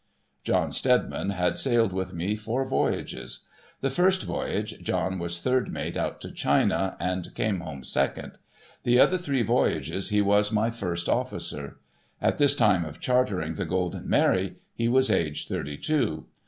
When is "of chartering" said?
12.83-13.53